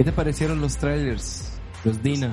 [0.00, 1.60] ¿Qué te parecieron los trailers?
[1.84, 2.30] Los Dina.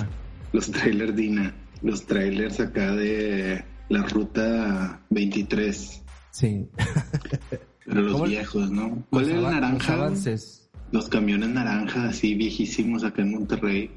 [0.53, 1.53] Los trailers Dina.
[1.81, 6.01] Los trailers acá de la ruta 23.
[6.31, 6.65] Sí.
[7.85, 9.03] Pero los viejos, ¿no?
[9.09, 9.73] ¿Cuál es el naranja?
[9.73, 10.69] Los avances.
[10.93, 13.91] Los camiones naranja, así viejísimos acá en Monterrey.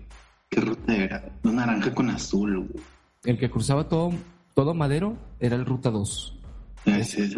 [0.49, 1.33] ¿Qué ruta era?
[1.45, 2.75] Un naranja con azul.
[3.23, 4.11] El que cruzaba todo,
[4.52, 6.40] todo madero era el ruta 2.
[6.87, 7.29] Ese,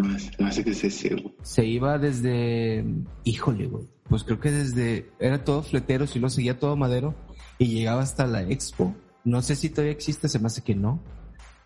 [1.43, 2.85] se iba desde.
[3.25, 3.85] Híjole, güey.
[4.09, 5.11] Pues creo que desde.
[5.19, 7.15] Era todo fletero, si lo seguía todo madero
[7.59, 8.95] y llegaba hasta la expo.
[9.25, 11.01] No sé si todavía existe, se me hace que no.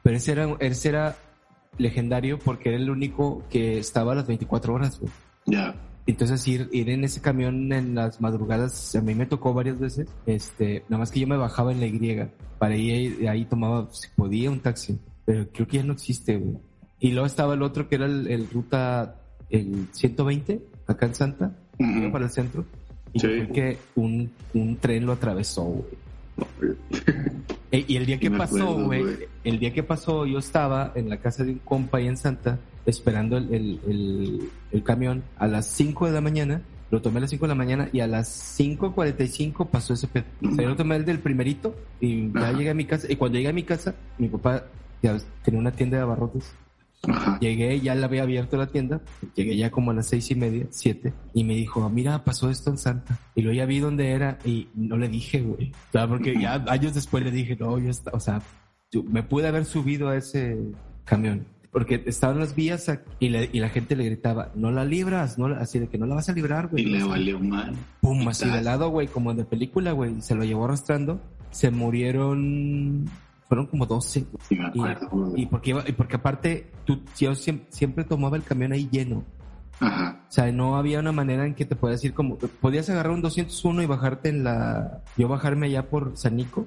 [0.02, 1.16] Pero ese era, ese era
[1.78, 5.12] legendario porque era el único que estaba a las 24 horas, güey.
[5.46, 5.74] Ya.
[6.06, 10.08] Entonces ir, ir en ese camión en las madrugadas, a mí me tocó varias veces,
[10.24, 14.08] este, nada más que yo me bajaba en la Y, para ir ahí tomaba, si
[14.14, 16.58] podía, un taxi, pero creo que ya no existe, güey.
[16.98, 19.16] Y luego estaba el otro que era el, ruta,
[19.50, 21.52] el 120, acá en Santa,
[22.12, 22.64] para el centro,
[23.12, 26.06] y que un, un tren lo atravesó, güey.
[27.72, 29.04] Eh, y el día que pasó, güey,
[29.42, 32.58] el día que pasó yo estaba en la casa de un compa ahí en Santa
[32.84, 34.50] esperando el,
[34.84, 35.24] camión.
[35.38, 38.00] A las 5 de la mañana, lo tomé a las 5 de la mañana y
[38.00, 40.24] a las 5.45 pasó ese pedo.
[40.42, 43.16] O sea, yo lo tomé el del primerito y ya llegué a mi casa y
[43.16, 44.64] cuando llegué a mi casa, mi papá
[45.02, 46.54] ya tenía una tienda de abarrotes
[47.40, 49.00] Llegué, ya la había abierto la tienda,
[49.34, 52.70] llegué ya como a las seis y media, siete, y me dijo, mira, pasó esto
[52.70, 53.18] en Santa.
[53.34, 55.72] Y luego ya vi dónde era y no le dije, güey.
[55.88, 58.42] O sea, porque ya años después le dije, no, yo está, o sea,
[59.08, 60.56] me pude haber subido a ese
[61.04, 61.46] camión.
[61.70, 65.88] Porque estaban las vías y, la gente le gritaba, no la libras, no así de
[65.88, 66.84] que no la vas a librar, güey.
[66.84, 67.74] Y le valió mal.
[68.00, 70.22] Pum, así de lado, güey, como de película, güey.
[70.22, 71.20] Se lo llevó arrastrando.
[71.50, 73.10] Se murieron
[73.48, 74.26] fueron como 12.
[75.36, 79.24] Y, porque, y porque aparte, tú, yo siempre, tomaba el camión ahí lleno.
[79.78, 80.24] Ajá.
[80.28, 83.22] O sea, no había una manera en que te podías ir como, podías agarrar un
[83.22, 86.66] 201 y bajarte en la, yo bajarme allá por Sanico.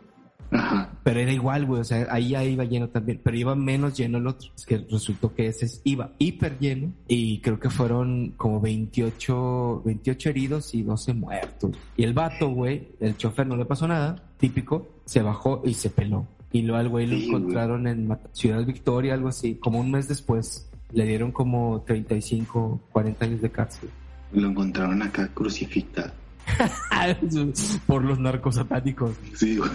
[0.51, 0.89] Ajá.
[1.03, 4.18] Pero era igual, güey, o sea, ahí ya iba lleno también, pero iba menos lleno
[4.18, 4.50] el otro.
[4.56, 10.29] Es que resultó que ese iba hiper lleno y creo que fueron como 28, 28
[10.29, 11.72] heridos y 12 muertos.
[11.97, 15.89] Y el vato, güey, el chofer no le pasó nada, típico, se bajó y se
[15.89, 16.25] peló.
[16.52, 20.68] Y luego al güey lo encontraron en Ciudad Victoria, algo así, como un mes después.
[20.92, 23.90] Le dieron como 35, 40 años de cárcel.
[24.34, 26.12] Lo encontraron acá crucificado.
[27.88, 29.12] Por los narcos satánicos.
[29.36, 29.70] Sí, güey.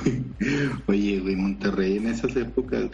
[0.87, 2.91] Oye, güey, Monterrey en esas épocas,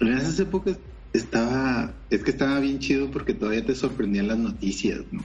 [0.00, 0.78] en esas épocas
[1.12, 5.20] estaba, es que estaba bien chido porque todavía te sorprendían las noticias, ¿no?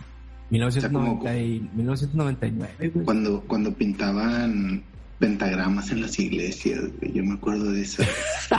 [0.50, 3.06] 1999, güey.
[3.06, 4.84] Cuando, cuando pintaban
[5.24, 6.82] pentagramas en las iglesias,
[7.14, 8.04] Yo me acuerdo de eso.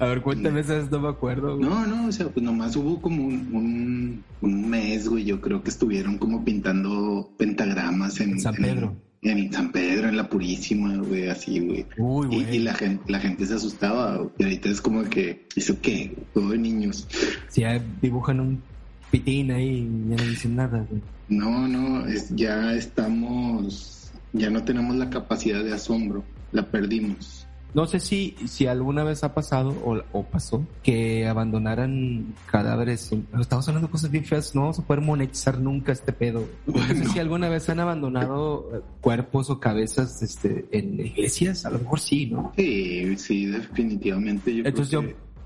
[0.00, 1.56] A ver, cuéntame esas, no me acuerdo.
[1.56, 5.24] No, no, o sea, pues nomás hubo como un, un, mes, güey.
[5.24, 8.94] Yo creo que estuvieron como pintando pentagramas en, San Pedro.
[9.22, 11.86] En, San Pedro, en la Purísima, güey, así, güey.
[12.30, 14.24] y, la gente, la gente se asustaba.
[14.38, 16.16] Y ahorita es como que, ¿eso qué?
[16.34, 17.08] Todo de niños.
[17.48, 18.62] Si ya dibujan un
[19.10, 21.02] pitín ahí y ya no dicen nada, güey.
[21.28, 23.95] No, no, es, ya estamos
[24.32, 27.46] ya no tenemos la capacidad de asombro, la perdimos.
[27.76, 33.12] No sé si, si alguna vez ha pasado o, pasó que abandonaran cadáveres.
[33.38, 36.48] Estamos hablando de cosas bien feas, no vamos a poder monetizar nunca este pedo.
[36.66, 41.70] No sé si alguna vez han abandonado eh, cuerpos o cabezas este, en iglesias, a
[41.70, 42.50] lo mejor sí, ¿no?
[42.56, 44.54] Sí, sí, definitivamente.
[44.54, 45.02] Yo Entonces yo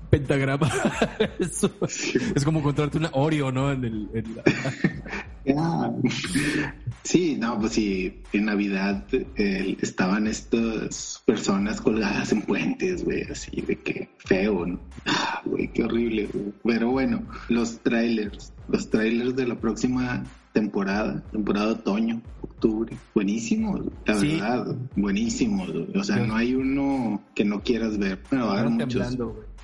[0.09, 0.71] pentagrama.
[1.39, 3.73] es como encontrarte una Oreo, ¿no?
[3.73, 4.09] En el,
[7.03, 9.03] Sí, no, pues sí, en Navidad
[9.35, 14.79] estaban estas personas colgadas en puentes, güey, así de que feo, ¿no?
[15.07, 16.29] Ah, güey, qué horrible,
[16.63, 20.23] Pero bueno, los trailers, los trailers de la próxima
[20.53, 27.61] temporada, temporada otoño, octubre, buenísimos, la verdad, buenísimos, o sea, no hay uno que no
[27.61, 29.17] quieras ver, pero hay muchos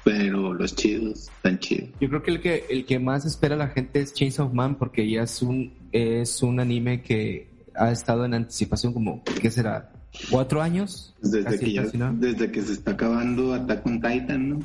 [0.08, 1.90] pero los chidos están chidos.
[2.00, 4.76] Yo creo que el que el que más espera la gente es Chains of Man
[4.76, 9.92] porque ya es un es un anime que ha estado en anticipación como ¿qué será?
[10.32, 11.14] ¿Cuatro años?
[11.22, 14.60] Desde que desde que se está acabando Attack on Titan, ¿no?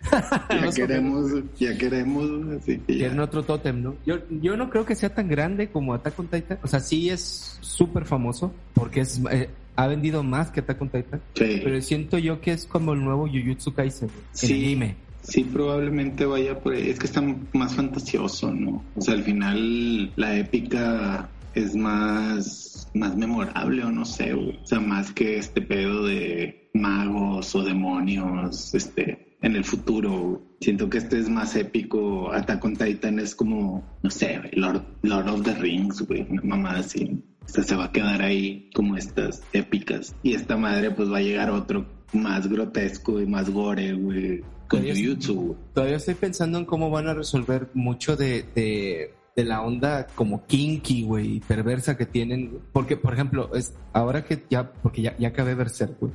[0.50, 3.96] ya queremos, ya queremos, así que Quieren otro tótem, ¿no?
[4.06, 6.58] Yo, yo no creo que sea tan grande como Attack on Titan.
[6.62, 10.88] O sea, sí es súper famoso porque es eh, ha vendido más que Attack on
[10.88, 11.20] Titan.
[11.34, 14.10] Pero siento yo que es como el nuevo Jujutsu Kaisen.
[14.32, 14.78] Sí.
[15.22, 16.88] Sí, probablemente vaya por ahí.
[16.88, 17.22] Es que está
[17.52, 18.82] más fantasioso, ¿no?
[18.96, 24.80] O sea, al final la épica es más, más memorable o no sé, O sea,
[24.80, 30.42] más que este pedo de magos o demonios, este, en el futuro.
[30.60, 32.32] Siento que este es más épico.
[32.32, 36.70] Attack on Titan es como, no sé, Lord, Lord of the Rings, güey, una mamá
[36.72, 37.22] así.
[37.46, 40.14] esta se va a quedar ahí como estas épicas.
[40.22, 44.40] Y esta madre pues va a llegar otro más grotesco y más gore, güey.
[44.68, 45.56] Con Todavía güey.
[45.72, 50.44] Todavía estoy pensando en cómo van a resolver mucho de, de, de la onda como
[50.46, 52.58] kinky, güey, perversa que tienen.
[52.72, 56.12] Porque, por ejemplo, es ahora que ya, porque ya, ya acabé Berserk, güey.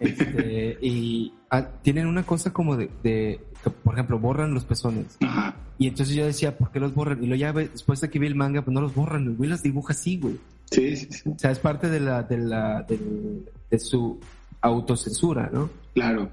[0.00, 5.16] Este, y ah, tienen una cosa como de, de, que, por ejemplo, borran los pezones.
[5.20, 5.54] Ajá.
[5.78, 7.22] Y entonces yo decía, ¿por qué los borran?
[7.22, 9.48] Y luego ya después de que vi el manga, pues no los borran, el güey
[9.48, 10.38] los dibuja así, güey.
[10.72, 11.30] Sí, sí, sí.
[11.30, 14.18] O sea, es parte de la, de la, del- de su
[14.60, 15.70] autocensura, ¿no?
[15.94, 16.30] Claro.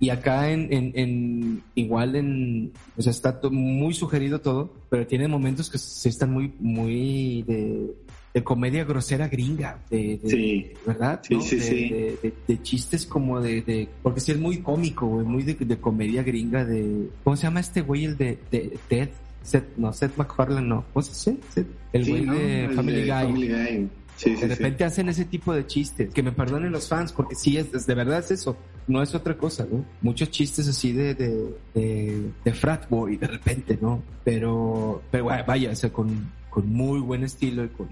[0.00, 5.26] Y acá en, en, en igual en, o sea, está muy sugerido todo, pero tiene
[5.26, 7.94] momentos que sí están muy, muy de,
[8.32, 10.66] de comedia grosera gringa, de, de- Sí.
[10.86, 11.20] ¿verdad?
[11.26, 11.40] Sí, ¿No?
[11.40, 12.32] sí, de, sí.
[12.46, 16.64] De, chistes como de, de, porque sí es muy cómico, güey, muy de, comedia gringa
[16.64, 19.08] de, ¿cómo se llama este güey, el de, de Ted?
[19.42, 21.42] Seth, no, Seth MacFarlane, no, ¿cómo se dice?
[21.54, 22.34] Seth, el güey ¿no?
[22.34, 23.08] de Family Guy.
[23.08, 23.88] Family Guy.
[24.18, 26.12] Sí, sí, De repente hacen ese tipo de chistes.
[26.12, 28.56] Que me perdonen los fans, porque sí, es, es- de verdad es eso.
[28.88, 29.84] No es otra cosa, ¿no?
[30.02, 34.02] Muchos chistes así de, de, de, de frat boy, de repente, ¿no?
[34.24, 37.86] Pero, pero vaya, vaya, o sea, con, con muy buen estilo y con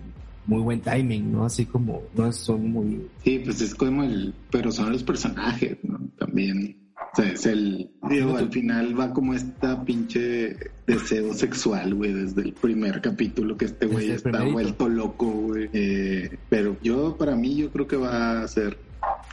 [0.47, 1.45] muy buen timing, ¿no?
[1.45, 3.07] Así como, no son muy...
[3.25, 5.99] Sí, pues es como el, pero son los personajes, ¿no?
[6.19, 6.77] También.
[6.97, 10.57] O sea, es el, digo, al final va como esta pinche
[10.87, 14.53] deseo sexual, güey, desde el primer capítulo que este güey está primerito.
[14.53, 15.69] vuelto loco, güey.
[15.73, 18.79] Eh, pero yo, para mí, yo creo que va a ser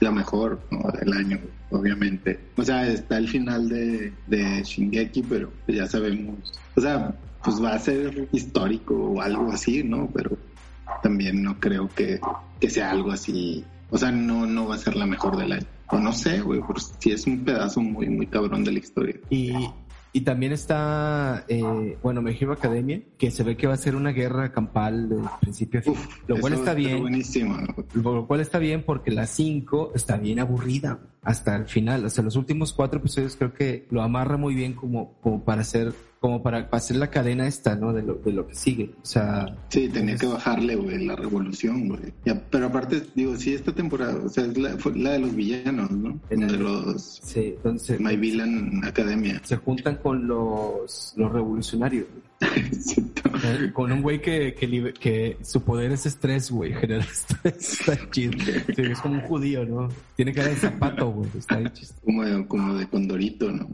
[0.02, 0.92] la mejor ¿no?
[0.92, 1.40] del año,
[1.72, 2.40] obviamente.
[2.58, 6.54] O sea, está el final de, de Shingeki, pero ya sabemos.
[6.76, 10.10] O sea, pues va a ser histórico o algo así, ¿no?
[10.14, 10.38] Pero
[11.02, 12.20] también no creo que,
[12.60, 13.64] que sea algo así.
[13.90, 15.68] O sea, no, no va a ser la mejor del año.
[15.94, 19.16] O no sé, güey, pero sí es un pedazo muy, muy cabrón de la historia.
[19.30, 19.54] Y,
[20.16, 24.12] y también está, eh, bueno, Hero Academia, que se ve que va a ser una
[24.12, 25.94] guerra campal de principio a fin.
[25.94, 27.04] Uf, Lo cual está bien.
[27.96, 32.06] Lo cual está bien porque la 5 está bien aburrida hasta el final.
[32.06, 35.94] Hasta los últimos cuatro episodios creo que lo amarra muy bien como, como para hacer,
[36.24, 37.92] como para hacer la cadena esta, ¿no?
[37.92, 38.92] De lo, de lo que sigue.
[39.02, 42.14] O sea, Sí, tenía que bajarle, güey, la revolución, güey.
[42.50, 45.92] Pero aparte, digo, sí, esta temporada, o sea, es la, fue la de los villanos,
[45.92, 46.18] ¿no?
[46.30, 49.42] En De el- los se, entonces, My Villain Academia.
[49.44, 52.06] se juntan con los, los revolucionarios.
[52.06, 52.33] Sí, ¿eh?
[53.74, 56.74] Con un güey que, que, su poder es estrés, güey.
[56.74, 57.80] Genera estrés.
[57.80, 58.34] Está chido.
[58.76, 59.90] Sí, es como un judío, ¿no?
[60.16, 61.30] Tiene cara de zapato, güey.
[61.38, 62.02] Está chistoso.
[62.06, 63.68] como, de, como de Condorito, ¿no?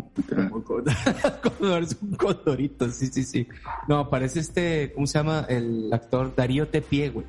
[0.49, 0.83] Como con-
[1.83, 3.47] es un condorito, sí, sí, sí.
[3.87, 5.45] No, parece este, ¿cómo se llama?
[5.49, 7.25] El actor Darío Tepié, güey.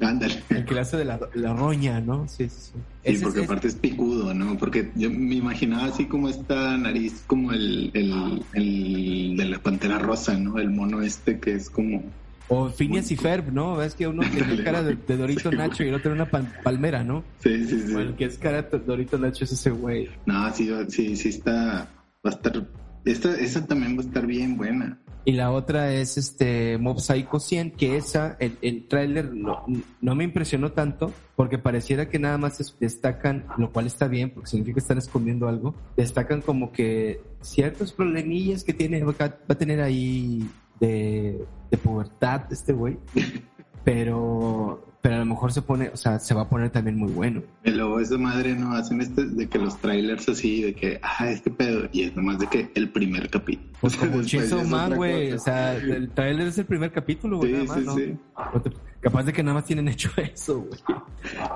[0.00, 0.42] Ándale.
[0.50, 2.26] El que le hace de la, la roña, ¿no?
[2.28, 3.14] Sí, sí, sí.
[3.16, 4.56] Sí, porque es- aparte es picudo, ¿no?
[4.58, 9.98] Porque yo me imaginaba así como esta nariz, como el, el, el de la pantera
[9.98, 10.58] rosa, ¿no?
[10.58, 12.02] El mono este que es como.
[12.48, 13.76] O Phineas y Ferb, ¿no?
[13.76, 16.52] Ves que uno tiene cara de, de Dorito Sí, Nacho y el otro una pan-
[16.62, 17.24] palmera, ¿no?
[17.42, 17.94] Sí, sí, sí.
[17.94, 20.10] O el que es cara de Dorito Nacho es ese güey.
[20.26, 21.88] No, sí, sí, sí está.
[22.26, 22.66] Va a estar.
[23.06, 24.98] Esta, esa también va a estar bien buena.
[25.26, 29.64] Y la otra es este Mob Psycho 100, que esa, el, el tráiler no,
[30.02, 34.30] no me impresionó tanto, porque pareciera que nada más es- destacan, lo cual está bien,
[34.30, 39.54] porque significa que están escondiendo algo, destacan como que ciertos problemillas que tiene, va a
[39.54, 40.46] tener ahí
[40.78, 42.98] de, de pubertad este güey,
[43.84, 47.12] pero, pero a lo mejor se pone, o sea, se va a poner también muy
[47.12, 47.42] bueno.
[47.62, 51.50] Luego esa madre no hacen este de que los trailers así, de que, ah, este
[51.50, 53.70] pedo, y es nomás de que el primer capítulo.
[53.82, 57.56] Pues como Chainsaw Man, güey, o sea, el tráiler es el primer capítulo, güey, Sí,
[57.58, 57.94] nada más, sí, ¿no?
[57.96, 58.70] sí.
[59.00, 60.80] Capaz de que nada más tienen hecho eso, güey.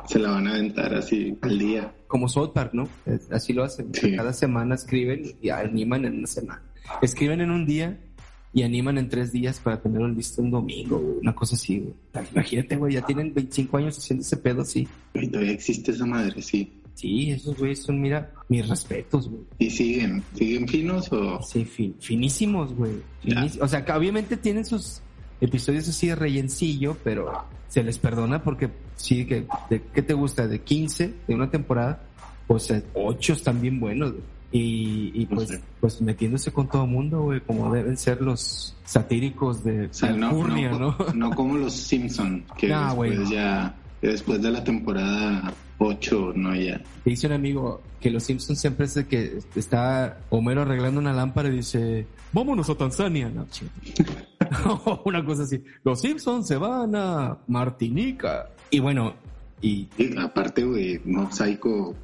[0.07, 1.95] Se la van a aventar así al día.
[2.07, 2.87] como South Park, ¿no?
[3.31, 3.95] Así lo hacen.
[3.95, 4.15] Sí.
[4.15, 6.63] Cada semana escriben y animan en una semana.
[7.01, 7.99] Escriben en un día
[8.59, 12.25] y animan en tres días para tenerlo listo un domingo, güey, una cosa así, güey.
[12.35, 14.89] Imagínate, güey, ya tienen 25 años haciendo ese pedo así.
[15.15, 16.73] Y todavía existe esa madre, sí.
[16.95, 19.43] Sí, esos güeyes son, mira, mis respetos, güey.
[19.61, 20.23] ¿Y siguen?
[20.35, 21.41] ¿Siguen finos o...?
[21.43, 22.95] Sí, fin- finísimos, güey.
[23.23, 25.01] Finis- O sea, que obviamente tienen sus
[25.41, 30.49] episodios así de rellencillo, pero se les perdona porque sí, que, de, ¿qué te gusta?
[30.49, 32.03] De 15 de una temporada,
[32.49, 34.25] pues 8 están bien buenos, güey.
[34.51, 39.87] Y, y pues, pues metiéndose con todo mundo, güey, como deben ser los satíricos de
[39.87, 40.97] O sea, no, no, ¿no?
[41.15, 43.75] no como los Simpson, que Nah, después ya...
[44.01, 46.81] Después de la temporada 8, no ya.
[47.05, 51.49] Dice un amigo que los Simpsons siempre es de que está Homero arreglando una lámpara
[51.49, 53.29] y dice, vámonos a Tanzania.
[53.29, 53.47] No,
[55.05, 55.63] una cosa así.
[55.83, 58.51] Los Simpsons se van a Martinica.
[58.71, 59.15] Y bueno,
[59.61, 61.95] y Y aparte, güey, Mob Psycho...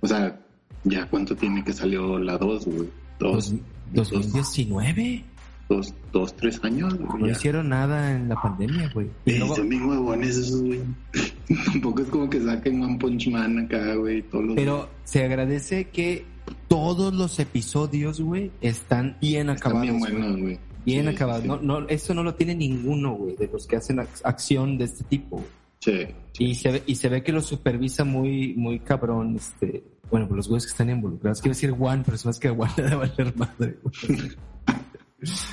[0.00, 0.38] O sea,
[0.84, 2.88] ¿ya cuánto tiene que salió la 2, güey?
[3.18, 3.54] Dos.
[3.92, 5.24] dos- 2019.
[5.68, 6.98] dos, dos tres años.
[7.00, 9.08] No hicieron nada en la pandemia, güey.
[9.24, 9.56] Y luego...
[9.56, 10.80] Son bien huevones esos, güey.
[11.72, 14.22] Tampoco es como que saquen One Punch Man acá, güey.
[14.54, 16.26] Pero se agradece que
[16.68, 19.82] todos los episodios, güey, están bien acabados.
[19.82, 20.58] bien buenos, güey.
[20.84, 21.44] Bien acabados.
[21.46, 25.04] No, no, eso no lo tiene ninguno, güey, de los que hacen acción de este
[25.04, 25.42] tipo.
[25.80, 26.06] Sí.
[26.38, 29.82] Y se ve, y se ve que lo supervisa muy, muy cabrón, este,
[30.14, 31.40] bueno, pues los güeyes que están involucrados.
[31.40, 33.78] Quiero decir Juan, pero es más que Juan le debe valer madre.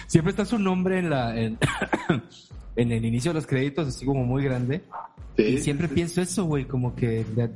[0.05, 1.57] Siempre está su nombre en la, en,
[2.75, 4.83] el inicio de los créditos, así como muy grande.
[5.35, 7.47] Sí, y siempre pienso eso, güey, como que le, ha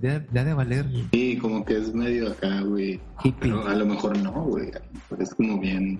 [0.44, 0.88] de valer.
[1.12, 3.00] Sí, como que es medio acá, güey.
[3.40, 4.72] Pero a lo mejor no, güey.
[5.20, 6.00] Es como bien.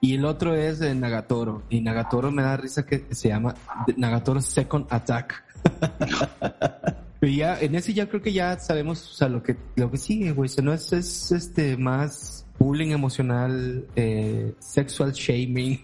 [0.00, 1.64] Y el otro es de Nagatoro.
[1.68, 3.54] Y Nagatoro me da risa que se llama
[3.98, 5.44] Nagatoro Second Attack.
[7.26, 9.96] y ya, en ese ya creo que ya sabemos, o sea, lo que, lo que
[9.96, 10.46] sigue, güey.
[10.46, 15.80] O sea, no es, es este más bullying emocional, eh, sexual shaming.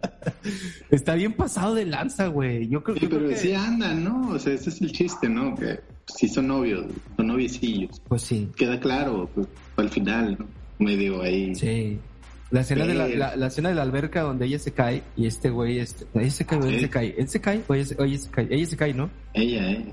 [0.90, 2.68] Está bien pasado de lanza, güey.
[2.68, 3.36] Yo creo, sí, pero que...
[3.36, 4.30] sí andan, ¿no?
[4.30, 5.54] O sea, ese es el chiste, ¿no?
[5.54, 6.86] Que sí son novios,
[7.16, 8.00] son noviecillos.
[8.08, 8.48] Pues sí.
[8.56, 9.46] Queda claro, pues,
[9.76, 10.46] al final, ¿no?
[10.78, 11.54] Medio ahí.
[11.54, 11.98] Sí.
[12.56, 15.50] La escena, de la, la, escena de la alberca donde ella se cae y este
[15.50, 18.48] güey, este, ella se cae, él se cae, él se cae, o ella, se cae,
[18.50, 19.10] ella se cae, ¿no?
[19.34, 19.92] Ella, eh.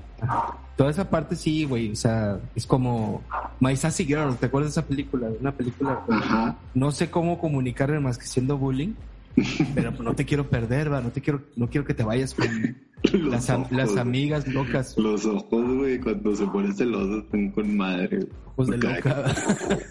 [0.74, 3.22] Toda esa parte sí, güey, o sea, es como
[3.60, 5.28] My Sassy Girl, ¿te acuerdas de esa película?
[5.38, 6.56] Una película, Ajá.
[6.72, 8.94] no sé cómo comunicarme más que siendo bullying,
[9.74, 12.46] pero no te quiero perder, va, no te quiero, no quiero que te vayas con
[13.30, 14.96] las, las, amigas locas.
[14.96, 18.26] Los ojos, güey, cuando se pone celoso están con madre.
[18.56, 19.34] Ojos de loca.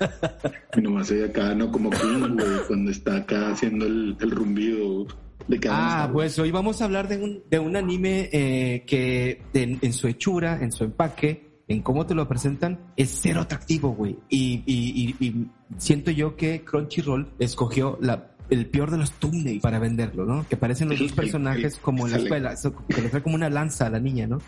[0.78, 1.72] y nomás soy acá, ¿no?
[1.72, 5.08] Como King, güey, cuando está acá haciendo el, el rumbido.
[5.48, 9.92] De ah, pues hoy vamos a hablar de un, de un anime eh, que en
[9.92, 14.18] su hechura, en su empaque, en cómo te lo presentan, es cero atractivo, güey.
[14.30, 15.48] Y, y, y, y,
[15.78, 20.46] siento yo que Crunchyroll escogió la el peor de los thumbnails para venderlo, ¿no?
[20.48, 22.56] Que parecen los dos personajes como en la escuela,
[22.88, 24.40] que le trae como una lanza a la niña, ¿no?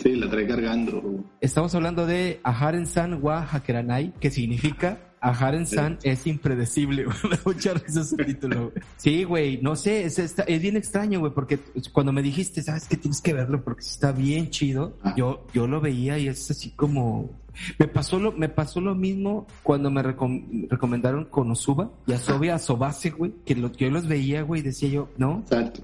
[0.00, 1.24] Sí, la trae cargando.
[1.40, 7.06] Estamos hablando de Aharen-san wa Hakeranai, que significa Aharen-san es impredecible,
[7.44, 11.60] mucha risa ese título, Sí, güey, no sé, es, es, bien extraño, güey, porque
[11.92, 15.14] cuando me dijiste, sabes que tienes que verlo porque está bien chido, ah.
[15.16, 17.30] yo, yo lo veía y es así como,
[17.78, 23.32] me pasó lo, me pasó lo mismo cuando me recomendaron Konosuba y Asobi Asobase, güey,
[23.44, 25.40] que lo, yo los veía, güey, decía yo, ¿no?
[25.40, 25.82] Exacto.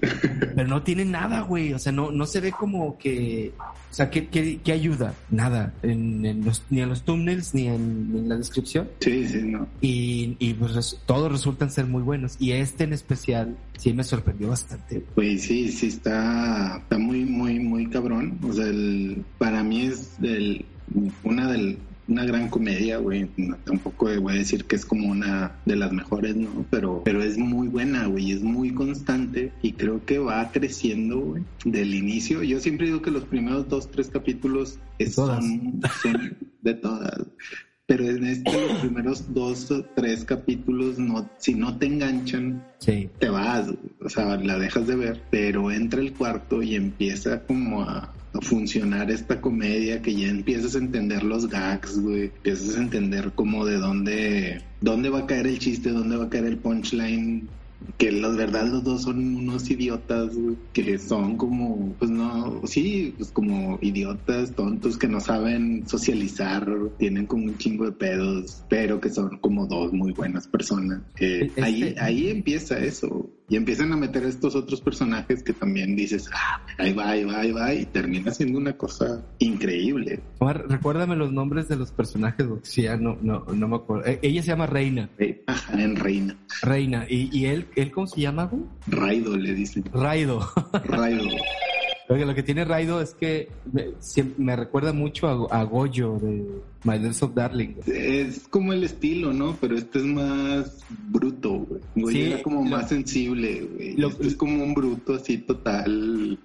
[0.00, 3.52] Pero no tiene nada, güey, o sea, no, no se ve como que,
[3.92, 5.14] o sea, ¿qué, qué, ayuda?
[5.30, 8.88] Nada, en, los, ni en los thumbnails ni en, la descripción.
[9.00, 9.68] Sí, sí, no.
[9.82, 12.36] Y, y pues todos resultan ser muy buenos.
[12.38, 15.04] Y este en especial sí me sorprendió bastante.
[15.14, 18.38] Pues sí, sí, está, está muy, muy, muy cabrón.
[18.42, 20.64] O sea, el, para mí es el,
[21.24, 23.28] una del una gran comedia, güey.
[23.64, 26.66] tampoco voy a decir que es como una de las mejores, ¿no?
[26.70, 28.32] Pero, pero es muy buena, güey.
[28.32, 31.42] Es muy constante y creo que va creciendo, güey.
[31.64, 32.42] Del inicio.
[32.42, 34.78] Yo siempre digo que los primeros dos, tres capítulos
[35.10, 37.26] son, son de todas.
[37.86, 43.28] Pero en este, los primeros dos o tres capítulos, no, si no te enganchan, te
[43.28, 43.68] vas,
[44.00, 49.10] o sea, la dejas de ver, pero entra el cuarto y empieza como a, funcionar
[49.10, 53.76] esta comedia que ya empiezas a entender los gags, güey, empiezas a entender como de
[53.76, 57.48] dónde, dónde va a caer el chiste, dónde va a caer el punchline,
[57.98, 63.14] que la verdad los dos son unos idiotas, güey, que son como, pues no, sí,
[63.18, 66.66] pues como idiotas, tontos, que no saben socializar,
[66.98, 71.02] tienen como un chingo de pedos, pero que son como dos muy buenas personas.
[71.60, 76.30] ahí, ahí empieza eso y empiezan a meter a estos otros personajes que también dices,
[76.32, 80.20] ah, ahí va, ahí va, ahí va, y termina siendo una cosa increíble.
[80.40, 84.06] recuérdame los nombres de los personajes, si ya no, no, no me acuerdo.
[84.06, 85.10] Eh, ella se llama Reina.
[85.18, 86.36] Eh, ajá, en Reina.
[86.62, 87.06] Reina.
[87.08, 88.62] ¿Y, y él, él cómo se llama, güey?
[88.86, 89.84] Raido, le dicen.
[89.92, 90.48] Raido.
[90.84, 91.24] Raido.
[92.18, 93.48] lo que tiene Raido es que
[94.38, 96.46] me, recuerda mucho a, Goyo de
[96.84, 97.74] My Dance of Darling.
[97.86, 99.56] Es como el estilo, ¿no?
[99.60, 102.32] Pero este es más bruto, güey.
[102.32, 104.02] Era como más sensible, güey.
[104.02, 106.38] Este es como un bruto así total.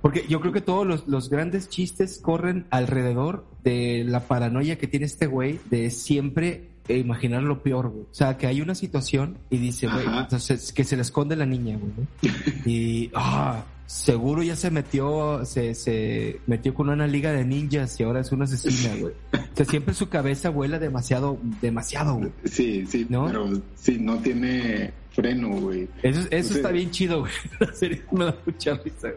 [0.00, 4.86] Porque yo creo que todos los, los, grandes chistes corren alrededor de la paranoia que
[4.86, 8.02] tiene este güey de siempre imaginar lo peor, güey.
[8.02, 11.46] O sea, que hay una situación y dice, güey, entonces que se le esconde la
[11.46, 12.08] niña, güey.
[12.66, 18.04] Y, ah, seguro ya se metió, se, se metió con una liga de ninjas y
[18.04, 19.12] ahora es una asesina, güey.
[19.34, 22.32] O sea, siempre su cabeza vuela demasiado, demasiado, güey.
[22.44, 23.26] Sí, sí, ¿no?
[23.26, 25.88] pero sí, no tiene, freno, güey.
[26.02, 27.32] Eso, eso está bien chido, güey.
[27.60, 29.08] La serie me da mucha risa.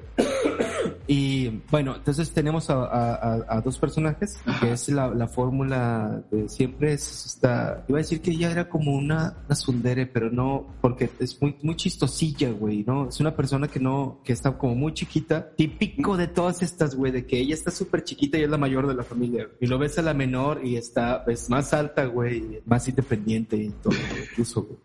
[1.08, 6.50] Y bueno, entonces tenemos a, a, a dos personajes, que es la, la fórmula de
[6.50, 10.68] siempre, es esta, iba a decir que ella era como una, una sundere, pero no,
[10.82, 13.10] porque es muy, muy chistosilla, güey, ¿no?
[13.10, 17.12] Es una persona que no, que está como muy chiquita, típico de todas estas, güey,
[17.12, 19.78] de que ella está súper chiquita y es la mayor de la familia, y lo
[19.78, 23.96] ves a la menor y está, es más alta, güey, más independiente y todo,
[24.32, 24.80] incluso, güey.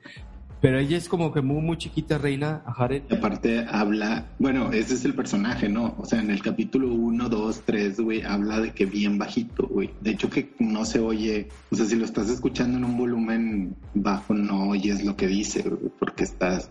[0.60, 3.02] Pero ella es como que muy, muy chiquita, reina, Jared.
[3.10, 5.94] Aparte habla, bueno, ese es el personaje, ¿no?
[5.98, 9.90] O sea, en el capítulo 1, 2, 3, güey, habla de que bien bajito, güey.
[10.00, 13.74] De hecho que no se oye, o sea, si lo estás escuchando en un volumen
[13.94, 16.70] bajo, no oyes lo que dice, güey, porque estás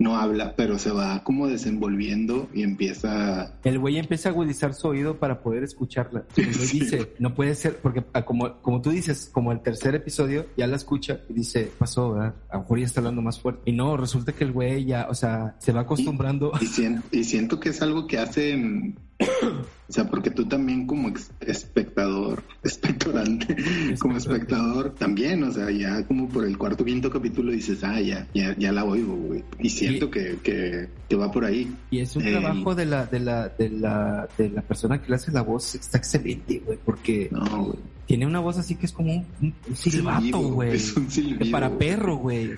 [0.00, 3.54] no habla, pero se va como desenvolviendo y empieza...
[3.62, 6.24] El güey empieza a agudizar su oído para poder escucharla.
[6.36, 6.80] El güey Sí.
[6.80, 10.66] dice, no puede ser, porque ah, como, como tú dices, como el tercer episodio, ya
[10.66, 12.34] la escucha y dice, pasó, ¿verdad?
[12.48, 13.60] A lo mejor ya está hablando más fuerte.
[13.66, 16.52] Y no, resulta que el güey ya, o sea, se va acostumbrando.
[16.60, 21.12] Y siento, y siento que es algo que hacen, o sea, porque tú también como
[21.40, 23.56] espectador, espectorante,
[23.98, 28.26] como espectador también, o sea, ya como por el cuarto quinto capítulo dices, ah, ya,
[28.34, 29.44] ya, ya la oigo, güey.
[29.58, 31.72] Y siento que, que, que va por ahí.
[31.90, 35.08] Y es un Eh, trabajo de la, de la, de la, de la persona que
[35.08, 37.78] le hace la voz, está excelente, güey, porque No, güey.
[38.06, 40.74] tiene una voz así que es como un, un- un silbato, güey.
[40.76, 41.50] Es un silbido.
[41.50, 42.50] Para perro, güey.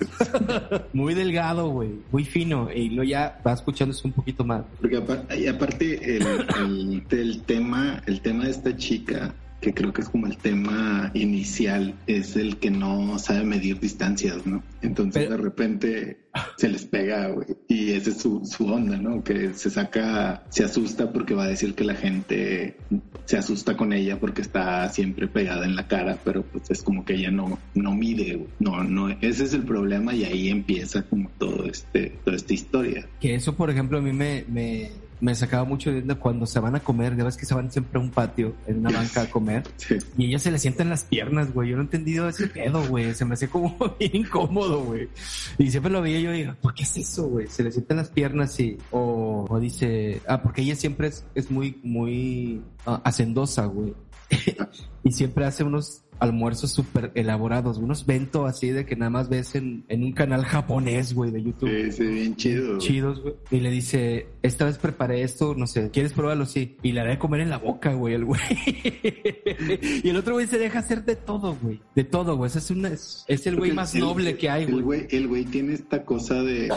[0.93, 1.89] muy delgado, güey.
[2.11, 2.69] Muy fino.
[2.73, 4.63] Y luego ya va escuchándose un poquito más.
[4.79, 6.23] Porque apar- y aparte el,
[6.59, 11.09] el, el tema, el tema de esta chica, que creo que es como el tema
[11.13, 14.61] inicial, es el que no sabe medir distancias, ¿no?
[14.81, 16.17] Entonces Pero- de repente
[16.57, 17.47] se les pega, güey.
[17.69, 19.23] Y esa es su, su onda, ¿no?
[19.23, 22.75] Que se saca, se asusta porque va a decir que la gente
[23.23, 27.05] se asusta con ella porque está siempre pegada en la cara, pero pues es como
[27.05, 28.49] que ella no, no mide, güey.
[28.59, 33.07] No, no, ese es el problema y ahí empieza como todo este, toda esta historia.
[33.21, 34.89] Que eso, por ejemplo, a mí me, me,
[35.23, 37.15] me sacaba mucho de onda cuando se van a comer.
[37.15, 39.63] Ya ves que se van siempre a un patio, en una banca a comer.
[39.77, 39.97] Sí.
[40.17, 41.69] Y ella se le sientan las piernas, güey.
[41.69, 43.13] Yo no he entendido ese pedo, güey.
[43.13, 45.09] Se me hacía como bien incómodo, güey.
[45.57, 47.47] Y siempre lo veía yo y digo, ¿por qué es eso, güey?
[47.47, 48.77] Se le sientan las piernas y...
[48.91, 50.21] O, o dice...
[50.27, 53.93] Ah, porque ella siempre es, es muy, muy ah, hacendosa, güey.
[55.03, 57.77] y siempre hace unos almuerzos súper elaborados.
[57.77, 61.43] Unos bento así de que nada más ves en, en un canal japonés, güey, de
[61.43, 62.77] YouTube Sí, sí, bien chido.
[62.79, 63.35] chidos, güey.
[63.51, 66.45] Y le dice, esta vez preparé esto, no sé, ¿quieres probarlo?
[66.45, 66.77] Sí.
[66.81, 68.41] Y le haré comer en la boca, güey, el güey.
[70.03, 71.79] y el otro güey se deja hacer de todo, güey.
[71.95, 72.47] De todo, güey.
[72.47, 75.07] Ese es, una, es, es el güey más el- noble que hay, güey.
[75.09, 76.71] el güey tiene esta cosa de,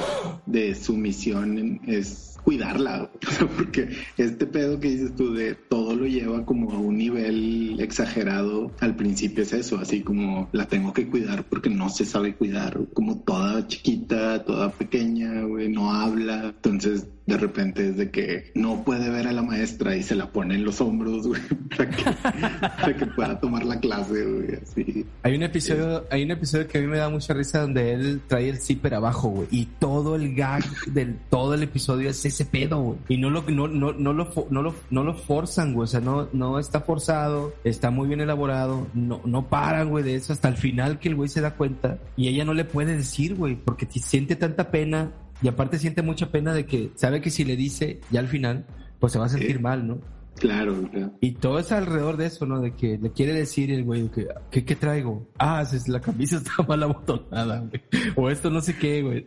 [0.46, 3.11] de sumisión, es cuidarla,
[3.56, 8.70] porque este pedo que dices tú de todo lo lleva como a un nivel exagerado,
[8.78, 12.78] al principio es eso, así como la tengo que cuidar porque no se sabe cuidar,
[12.94, 18.84] como toda chiquita, toda pequeña, güey, no habla, entonces de repente es de que no
[18.84, 21.42] puede ver a la maestra y se la pone en los hombros, güey,
[21.76, 25.06] para que, para que pueda tomar la clase, güey, así.
[25.22, 28.20] Hay un episodio, hay un episodio que a mí me da mucha risa donde él
[28.26, 29.48] trae el zipper abajo, güey.
[29.50, 32.98] Y todo el gag del todo el episodio es ese pedo, güey.
[33.08, 35.84] Y no lo, no, no, no lo, no lo, no lo forzan, güey.
[35.84, 38.86] O sea, no, no está forzado, está muy bien elaborado.
[38.94, 41.98] No, no paran, güey, de eso hasta el final que el güey se da cuenta.
[42.16, 45.10] Y ella no le puede decir, güey, porque siente tanta pena.
[45.42, 48.66] Y aparte siente mucha pena de que sabe que si le dice ya al final,
[48.99, 49.62] pues se va a sentir Sí.
[49.62, 49.99] mal, ¿no?
[50.38, 51.12] Claro, claro.
[51.20, 52.61] Y todo es alrededor de eso, ¿no?
[52.61, 55.29] De que le quiere decir el güey que, ¿qué, qué traigo?
[55.38, 57.83] Ah, si la camisa está mal abotonada, güey.
[58.16, 59.27] O esto no sé qué, güey.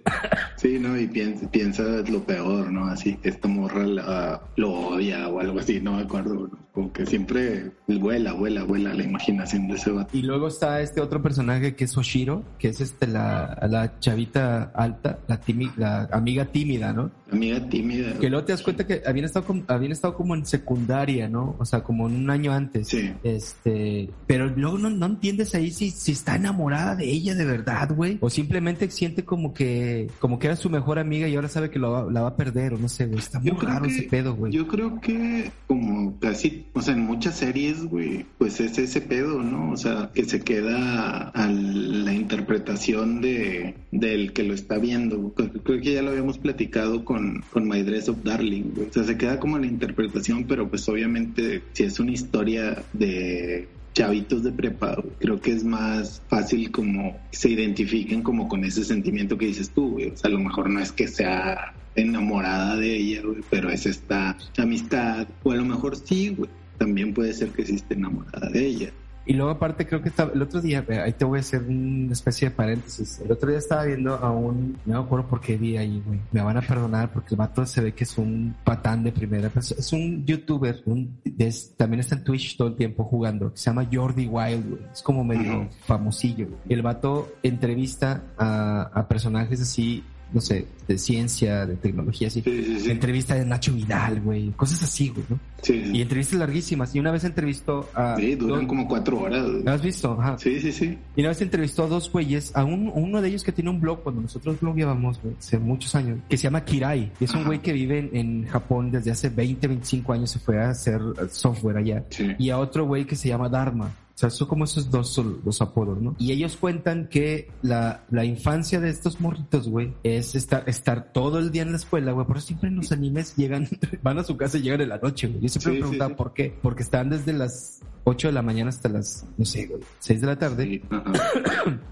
[0.57, 0.97] Sí, ¿no?
[0.99, 2.85] Y piensa, piensa lo peor, ¿no?
[2.85, 6.33] Así que esta morra la- lo odia o algo así, no me acuerdo.
[6.35, 6.69] ¿no?
[6.73, 10.15] Como que siempre vuela, vuela, vuela la imaginación de ese vato.
[10.15, 14.71] Y luego está este otro personaje que es Oshiro, que es este la, la chavita
[14.75, 15.39] alta, la,
[15.77, 17.11] la amiga tímida, ¿no?
[17.31, 18.13] Amiga tímida.
[18.19, 20.98] Que luego te das cuenta que habían estado como, habían estado como en secundaria,
[21.29, 21.55] ¿no?
[21.59, 22.87] O sea, como en un año antes.
[22.87, 23.11] Sí.
[23.23, 27.89] Este, pero luego no, no entiendes ahí si, si está enamorada de ella de verdad,
[27.95, 28.17] güey.
[28.21, 31.79] O simplemente siente como que, como que era su mejor amiga y ahora sabe que
[31.79, 33.19] lo la va a perder, o no sé, güey.
[33.19, 34.51] Está muy raro que- ese pedo, güey.
[34.51, 39.41] Yo creo que como casi, o sea, en muchas series, güey, pues es ese pedo,
[39.41, 39.71] ¿no?
[39.71, 45.33] O sea, que se queda a la interpretación de del que lo está viendo.
[45.63, 48.87] Creo que ya lo habíamos platicado con, con My Dress of Darling, güey.
[48.89, 53.67] O sea, se queda como la interpretación, pero pues obviamente si es una historia de
[53.93, 59.37] chavitos de prepa, creo que es más fácil como se identifiquen como con ese sentimiento
[59.37, 60.09] que dices tú, güey.
[60.09, 63.85] O sea, a lo mejor no es que sea enamorada de ella, güey, pero es
[63.85, 68.49] esta amistad, o a lo mejor sí, güey, también puede ser que sí esté enamorada
[68.49, 68.91] de ella.
[69.29, 72.13] Y luego aparte creo que estaba, el otro día, ahí te voy a hacer una
[72.13, 73.19] especie de paréntesis.
[73.23, 76.19] El otro día estaba viendo a un, no me acuerdo por qué vi ahí, güey.
[76.31, 79.49] Me van a perdonar porque el vato se ve que es un patán de primera.
[79.49, 83.51] Pero es un youtuber, un, es, también está en Twitch todo el tiempo jugando.
[83.53, 84.81] Se llama Jordi Wild, güey.
[84.91, 86.47] Es como medio famosillo.
[86.67, 92.43] Y el vato entrevista a, a personajes así no sé, de ciencia, de tecnología, así.
[92.45, 94.49] Entrevista de Nacho Vidal, güey.
[94.51, 95.39] Cosas así, güey, ¿no?
[95.61, 96.93] Sí, Y entrevistas larguísimas.
[96.95, 98.15] Y una vez entrevistó a...
[98.17, 99.47] Sí, duran como cuatro horas.
[99.47, 100.17] ¿Lo has visto?
[100.19, 100.37] Ajá.
[100.37, 100.97] Sí, sí, sí.
[101.15, 103.79] Y una vez entrevistó a dos güeyes, a un, uno de ellos que tiene un
[103.79, 107.11] blog, cuando nosotros blogueábamos, güey, hace muchos años, que se llama Kirai.
[107.19, 110.39] Y es un güey que vive en, en, Japón desde hace 20, 25 años, se
[110.39, 112.05] fue a hacer software allá.
[112.37, 116.01] Y a otro güey que se llama Dharma sea, son como esos dos los apodos,
[116.01, 116.15] ¿no?
[116.19, 121.39] Y ellos cuentan que la, la infancia de estos morritos, güey, es estar, estar todo
[121.39, 122.27] el día en la escuela, güey.
[122.27, 123.69] Por eso siempre en los animes llegan,
[124.03, 125.41] van a su casa y llegan en la noche, güey.
[125.41, 126.53] Yo siempre me preguntaba por qué.
[126.61, 127.79] Porque están desde las
[128.09, 130.81] 8 de la mañana hasta las, no sé, güey, 6 de la tarde.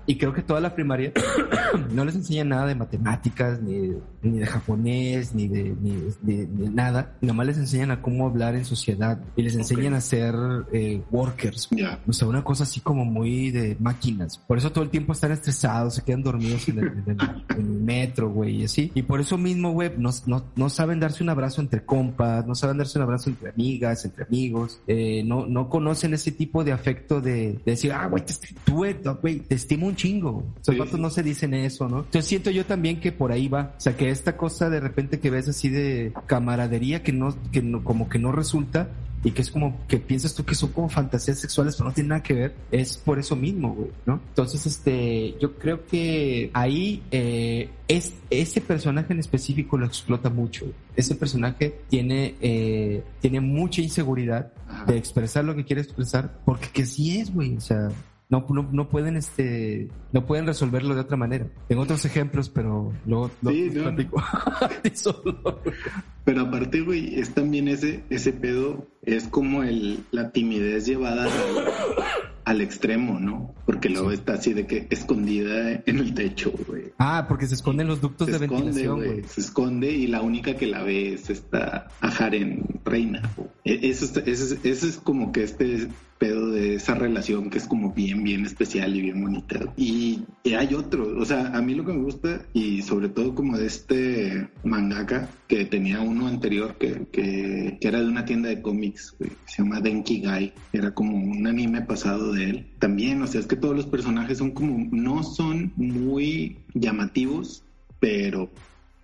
[0.06, 1.12] y creo que toda la primaria
[1.92, 7.16] no les enseña nada de matemáticas, ni, ni de japonés, ni de, ni, de, nada.
[7.22, 10.36] Nomás les enseñan a cómo hablar en sociedad y les enseñan a ser
[10.72, 11.70] eh, workers.
[12.08, 14.38] O sea, una cosa así como muy de máquinas.
[14.40, 18.66] Por eso todo el tiempo están estresados, se quedan dormidos en el, metro, güey, y
[18.66, 18.92] así.
[18.96, 22.56] Y por eso mismo, güey, no, no, no, saben darse un abrazo entre compas, no
[22.56, 26.72] saben darse un abrazo entre amigas, entre amigos, eh, no, no conocen ese tipo de
[26.72, 28.34] afecto de, decir, ah, güey, te,
[29.22, 30.44] güey, te estimo un chingo.
[30.68, 32.00] Los no se dicen eso, ¿no?
[32.00, 33.74] Entonces siento yo también que por ahí va.
[33.78, 37.62] O sea, que esta cosa de repente que ves así de camaradería que no, que
[37.62, 38.90] no, como que no resulta,
[39.24, 42.10] y que es como que piensas tú que son como fantasías sexuales, pero no tiene
[42.10, 44.22] nada que ver, es por eso mismo, güey, ¿no?
[44.30, 50.66] Entonces, este, yo creo que ahí eh, es, ese personaje en específico lo explota mucho.
[50.96, 54.52] Ese personaje tiene, eh, tiene mucha inseguridad
[54.86, 57.90] de expresar lo que quiere expresar, porque que sí es, güey, o sea,
[58.30, 61.48] no, no, no, pueden este no pueden resolverlo de otra manera.
[61.68, 64.22] Tengo otros ejemplos, pero luego lo sí, platico.
[66.26, 71.28] pero aparte, güey, es también ese ese pedo es como el la timidez llevada
[72.48, 73.54] al extremo, ¿no?
[73.66, 76.94] Porque luego está así de que escondida en el techo, güey.
[76.98, 79.24] Ah, porque se esconden los ductos de ventilación, güey.
[79.28, 83.30] Se esconde y la única que la ve es esta Ajaren Reina.
[83.66, 87.94] E, eso, eso, eso, es como que este pedo de esa relación que es como
[87.94, 89.60] bien, bien especial y bien bonita.
[89.76, 90.24] Y,
[90.58, 93.68] hay otro, o sea, a mí lo que me gusta y sobre todo como de
[93.68, 99.16] este mangaka que tenía uno anterior que, que, que era de una tienda de cómics,
[99.20, 102.68] güey, se llama Denki Guy, era como un anime pasado de él.
[102.80, 107.64] También, o sea, es que todos los personajes son como, no son muy llamativos,
[108.00, 108.50] pero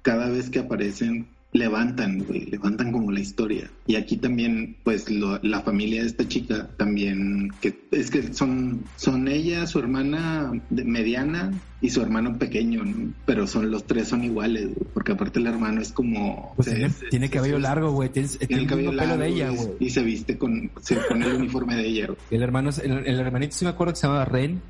[0.01, 3.69] cada vez que aparecen levantan, güey, levantan como la historia.
[3.85, 9.27] Y aquí también, pues, la familia de esta chica también, que es que son, son
[9.27, 12.83] ella, su hermana mediana y su hermano pequeño,
[13.25, 16.53] pero son los tres son iguales, porque aparte el hermano es como...
[16.55, 16.73] Pues
[17.09, 19.69] tiene, cabello largo, güey, tiene, el cabello largo de ella, güey.
[19.79, 23.55] Y se viste con, se pone el uniforme de ella, El hermano, el, el, hermanito
[23.55, 24.61] sí me acuerdo que se llamaba Ren.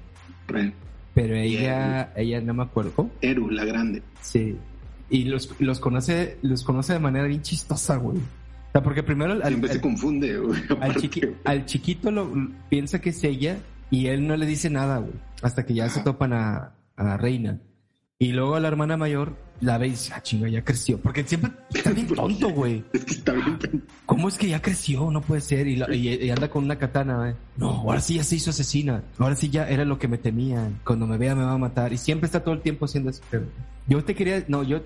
[0.48, 0.74] Ren.
[1.14, 3.12] Pero ella, ella no me acuerdo.
[3.22, 4.02] Eru, la grande.
[4.22, 4.58] Sí.
[5.10, 8.18] Y los, los conoce, los conoce de manera bien chistosa, güey.
[8.18, 9.34] O sea, porque primero...
[9.34, 10.62] Al, Siempre se confunde, güey.
[11.46, 12.32] Al, chiquito lo,
[12.70, 13.58] piensa que es ella
[13.92, 15.14] y él no le dice nada, güey.
[15.42, 17.60] Hasta que ya se topan a, a la reina.
[18.18, 21.00] Y luego a la hermana mayor la ve y dice, ah, chinga, ya creció.
[21.00, 22.84] Porque siempre está bien tonto, güey.
[22.94, 25.10] Es que está bien ¿Cómo es que ya creció?
[25.12, 25.68] No puede ser.
[25.68, 27.34] Y, y, anda con una katana, güey.
[27.58, 29.04] No, ahora sí ya se hizo asesina.
[29.18, 30.72] Ahora sí ya era lo que me temía.
[30.86, 31.94] Cuando me vea me va a matar.
[31.94, 33.22] Y siempre está todo el tiempo haciendo eso.
[33.86, 34.82] Yo te quería, no, yo,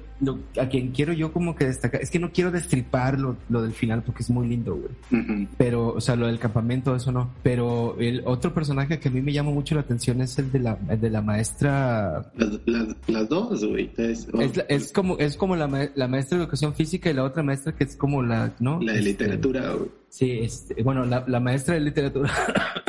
[0.60, 3.71] a quien quiero yo como que destacar, es que no quiero destripar lo, lo del
[3.71, 5.47] final porque es muy lindo, güey.
[5.57, 7.29] Pero, o sea, lo del campamento, eso no.
[7.43, 10.60] Pero el otro personaje que a mí me llama mucho la atención es el de
[10.60, 12.31] la, de la maestra.
[12.36, 13.91] Las, las, dos, güey.
[13.97, 14.27] Es,
[14.67, 17.83] es, como, es como la, la, maestra de educación física y la otra maestra que
[17.83, 18.81] es como la, ¿no?
[18.81, 19.91] La de este, literatura, güey.
[20.10, 22.31] Sí, este, bueno, la, la maestra de literatura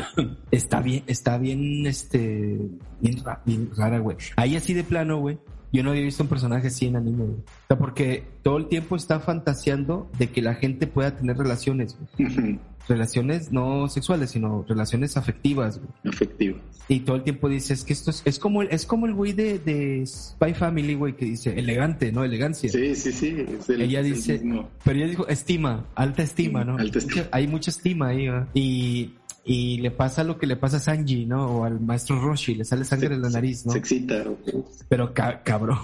[0.50, 2.58] está bien, está bien, este,
[3.00, 4.16] bien, bien rara, güey.
[4.36, 5.38] Ahí así de plano, güey
[5.72, 8.96] yo no había visto un personaje así en anime, O sea, porque todo el tiempo
[8.96, 11.96] está fantaseando de que la gente pueda tener relaciones,
[12.88, 15.90] Relaciones no sexuales, sino relaciones afectivas, güey.
[16.06, 16.62] Afectivas.
[16.88, 19.12] Y todo el tiempo dice, es que esto es, es como el, es como el
[19.12, 22.24] güey de, de Spy Family, güey, que dice elegante, ¿no?
[22.24, 22.70] Elegancia.
[22.70, 23.44] Sí, sí, sí.
[23.68, 24.40] ella dice,
[24.84, 26.78] pero ella dijo estima, alta estima, ¿no?
[26.78, 27.26] Alta estima.
[27.30, 28.46] Hay mucha estima ahí, ¿no?
[28.54, 29.12] Y
[29.50, 31.46] y le pasa lo que le pasa a Sanji, ¿no?
[31.46, 33.72] O al maestro Roshi, le sale sangre en la nariz, ¿no?
[33.72, 34.22] Se excita.
[34.90, 35.78] Pero cabrón,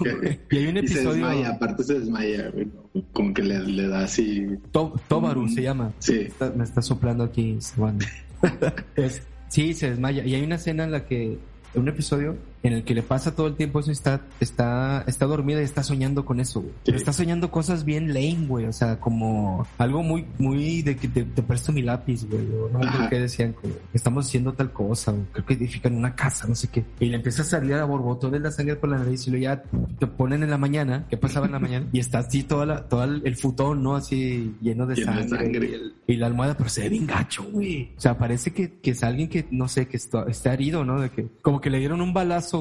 [0.51, 1.01] Y hay un episodio...
[1.01, 2.67] se desmaya, aparte se desmaya, güey.
[3.11, 4.45] Como que le, le da así...
[4.71, 5.91] Tobaru se llama.
[5.97, 6.27] Sí.
[6.55, 7.57] me está soplando aquí,
[9.47, 10.23] Sí, se desmaya.
[10.23, 11.39] Y hay una escena en la que,
[11.73, 15.61] un episodio en el que le pasa todo el tiempo eso está, está, está dormida
[15.61, 16.73] y está soñando con eso, güey.
[16.83, 18.65] Pero está soñando cosas bien lame, güey.
[18.65, 22.43] O sea, como algo muy, muy de que te, te presto mi lápiz, güey.
[22.55, 23.55] O no creo que decían,
[23.93, 26.83] estamos haciendo tal cosa, creo que edifican una casa, no sé qué.
[26.99, 29.37] Y le empieza a salir a borbotón de la sangre por la nariz y lo
[29.37, 29.61] ya
[29.99, 31.87] te ponen en la mañana, ¿qué pasaba en la mañana?
[31.91, 33.95] Y está así toda la, todo el, futón, ¿no?
[33.95, 35.81] Así lleno de sangre.
[36.07, 37.91] Y, la almohada, pero se ve bien gacho, güey.
[37.95, 40.99] O sea, parece que, que es alguien que, no sé, que está, está herido, ¿no?
[40.99, 42.54] De que, como que le dieron un balazo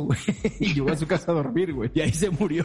[0.60, 1.90] y llegó a su casa a dormir, güey.
[1.94, 2.64] Y ahí se murió.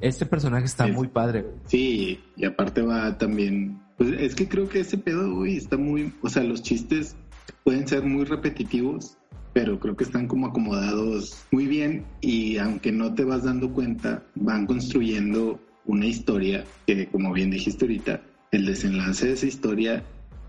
[0.00, 1.54] este personaje está muy padre, güey.
[1.66, 3.80] Sí, y aparte va también.
[3.96, 6.12] Pues es que creo que ese pedo, güey, está muy.
[6.22, 7.16] O sea, los chistes
[7.64, 9.16] pueden ser muy repetitivos,
[9.52, 14.22] pero creo que están como acomodados muy bien y aunque no te vas dando cuenta,
[14.34, 20.04] van construyendo una historia que, como bien dijiste ahorita, el desenlace de esa historia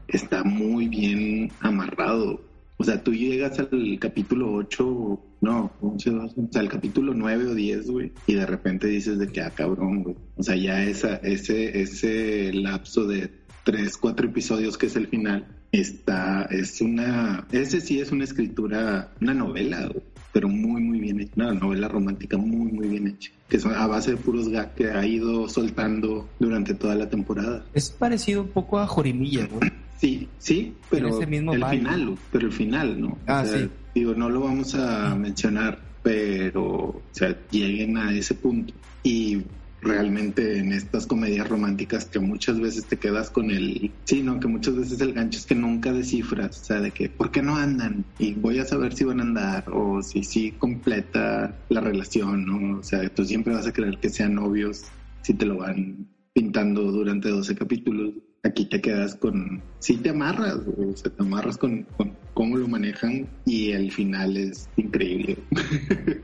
[0.07, 2.41] está muy bien amarrado.
[2.79, 7.47] O sea, tú llegas al capítulo 8, no, 11, 12, o sea, al capítulo 9
[7.47, 10.15] o 10, güey, y de repente dices de que, ah, cabrón, güey.
[10.35, 13.31] O sea, ya esa, ese, ese lapso de
[13.63, 19.11] 3, 4 episodios que es el final, está, es una, ese sí es una escritura,
[19.21, 23.31] una novela, güey, pero muy, muy bien hecha, una novela romántica muy, muy bien hecha,
[23.49, 27.65] que son a base de puros gags que ha ido soltando durante toda la temporada.
[27.73, 29.71] Es parecido un poco a Jorimilla, güey.
[29.97, 33.17] Sí, sí, pero el final, pero el final, ¿no?
[33.25, 33.67] Ah, sí.
[33.95, 39.41] Digo, no lo vamos a mencionar, pero, o sea, lleguen a ese punto y
[39.81, 44.47] realmente en estas comedias románticas que muchas veces te quedas con el, sí, no, que
[44.47, 47.55] muchas veces el gancho es que nunca descifras, o sea, de que, ¿por qué no
[47.55, 48.05] andan?
[48.19, 52.79] Y voy a saber si van a andar o si sí completa la relación, ¿no?
[52.79, 54.83] O sea, tú siempre vas a creer que sean novios
[55.21, 60.55] si te lo van pintando durante 12 capítulos aquí te quedas con, sí te amarras,
[60.55, 61.85] o sea, te amarras con,
[62.33, 65.37] cómo lo manejan y el final es increíble.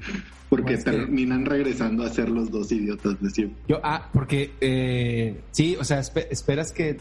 [0.49, 3.60] porque pues terminan regresando a ser los dos idiotas de siempre.
[3.67, 6.97] Yo, ah, porque eh, sí, o sea, esperas que,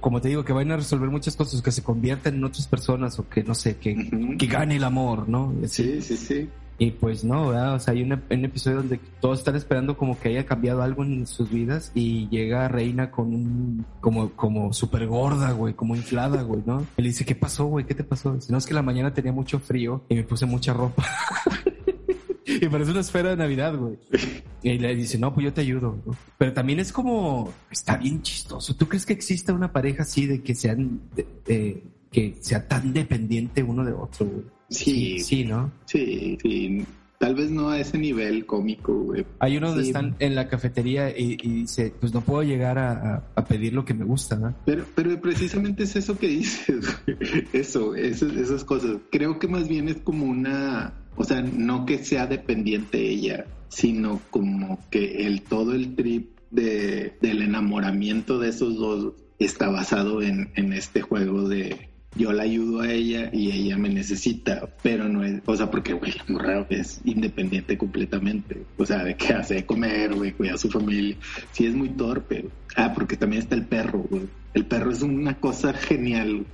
[0.00, 3.18] como te digo, que vayan a resolver muchas cosas, que se conviertan en otras personas
[3.18, 5.54] o que, no sé, que, que gane el amor, ¿no?
[5.66, 6.48] Sí, sí, sí.
[6.80, 7.48] Y pues no.
[7.48, 11.26] O sea, hay un, episodio donde todos están esperando como que haya cambiado algo en
[11.26, 16.62] sus vidas y llega Reina con un, como, como súper gorda, güey, como inflada, güey,
[16.64, 16.86] ¿no?
[16.96, 17.84] Él dice, ¿qué pasó, güey?
[17.84, 18.32] ¿Qué te pasó?
[18.34, 21.04] Dice, no, es que la mañana tenía mucho frío y me puse mucha ropa.
[22.46, 23.98] y parece una esfera de Navidad, güey.
[24.62, 25.98] Y le dice, no, pues yo te ayudo.
[26.38, 28.74] Pero también es como, está bien chistoso.
[28.74, 31.02] ¿Tú crees que exista una pareja así de que sean,
[31.44, 34.59] que sea tan dependiente uno de otro, güey?
[34.70, 35.70] Sí, sí, ¿no?
[35.84, 36.84] Sí, sí.
[37.18, 39.26] Tal vez no a ese nivel cómico, güey.
[39.40, 43.74] Hay uno donde están en la cafetería y, dice, pues no puedo llegar a, pedir
[43.74, 44.54] lo que me gusta, ¿no?
[44.64, 46.86] Pero, pero precisamente es eso que dices,
[47.52, 48.96] eso, esas cosas.
[49.10, 54.22] Creo que más bien es como una, o sea, no que sea dependiente ella, sino
[54.30, 60.52] como que el todo el trip de, del enamoramiento de esos dos está basado en,
[60.54, 65.24] en este juego de yo la ayudo a ella y ella me necesita, pero no
[65.24, 69.54] es, o sea, porque, güey, la morra es independiente completamente, o sea, de qué hace
[69.54, 71.16] de comer, güey, cuida a su familia,
[71.52, 72.46] sí es muy torpe,
[72.76, 76.44] ah, porque también está el perro, güey, el perro es una cosa genial.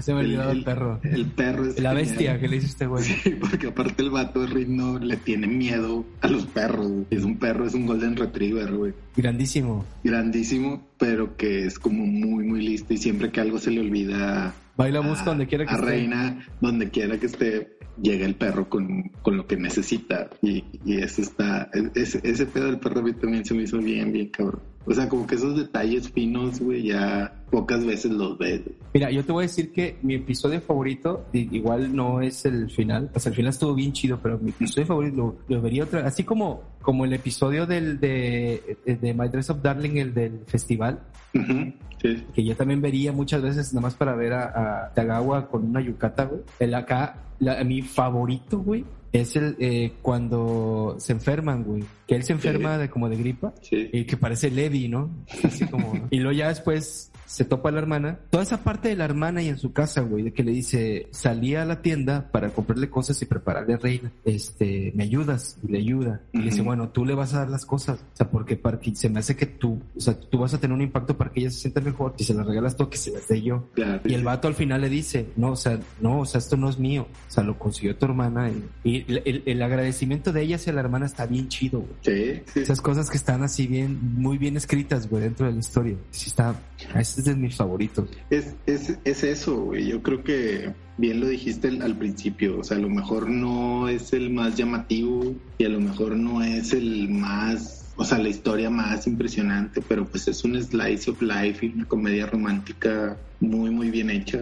[0.00, 1.00] Se me olvidó el, perro.
[1.02, 1.78] El perro es.
[1.78, 3.04] La bestia que le hizo este güey.
[3.04, 6.90] Sí, porque aparte el vato de ritmo le tiene miedo a los perros.
[7.10, 8.94] Es un perro, es un Golden Retriever, güey.
[9.16, 9.84] Grandísimo.
[10.02, 14.54] Grandísimo, pero que es como muy, muy listo y siempre que algo se le olvida.
[14.76, 19.10] Baila busca donde quiera que a Reina, donde quiera que esté, llega el perro con,
[19.22, 20.30] con lo que necesita.
[20.40, 21.70] Y, y eso está.
[21.94, 24.62] Ese, ese pedo del perro a mí también se me hizo bien, bien cabrón.
[24.84, 28.62] O sea, como que esos detalles finos, güey, ya pocas veces los ves.
[28.92, 33.10] Mira, yo te voy a decir que mi episodio favorito, igual no es el final,
[33.14, 36.24] o sea, el final estuvo bien chido, pero mi episodio favorito lo, vería otra, así
[36.24, 41.00] como, como el episodio del de, de My Dress of Darling, el del festival,
[41.32, 42.24] sí.
[42.34, 45.80] que yo también vería muchas veces nada más para ver a, a Tagawa con una
[45.80, 46.40] yucata, güey.
[46.58, 47.16] El acá,
[47.64, 51.84] mi favorito, güey, es el eh, cuando se enferman, güey.
[52.12, 53.54] Que él se enferma de como de gripa.
[53.70, 55.10] Y que parece Levi, ¿no?
[55.42, 56.08] Así como.
[56.10, 58.18] y luego ya después se topa la hermana.
[58.28, 61.08] Toda esa parte de la hermana y en su casa, güey, de que le dice,
[61.12, 64.12] salí a la tienda para comprarle cosas y prepararle a Reina.
[64.26, 65.56] Este, ¿me ayudas?
[65.66, 66.20] Y le ayuda.
[66.32, 68.00] Y le dice, bueno, tú le vas a dar las cosas.
[68.00, 70.60] O sea, porque para que se me hace que tú, o sea, tú vas a
[70.60, 72.12] tener un impacto para que ella se sienta mejor.
[72.18, 73.66] Si se las regalas tú, que se las dé yo.
[74.04, 76.68] y el vato al final le dice, no, o sea, no, o sea, esto no
[76.68, 77.06] es mío.
[77.28, 78.50] O sea, lo consiguió tu hermana.
[78.84, 81.92] Y, el, agradecimiento de ella hacia la hermana está bien chido, güey.
[82.02, 85.96] Sí, Esas cosas que están así bien, muy bien escritas, güey, dentro de la historia.
[86.10, 86.60] Sí está,
[86.98, 88.08] es de mis favoritos.
[88.28, 89.86] Es, es, es eso, güey.
[89.86, 94.12] Yo creo que bien lo dijiste al principio, o sea, a lo mejor no es
[94.12, 98.70] el más llamativo y a lo mejor no es el más o sea, la historia
[98.70, 103.90] más impresionante, pero pues es un slice of life y una comedia romántica muy, muy
[103.90, 104.40] bien hecha.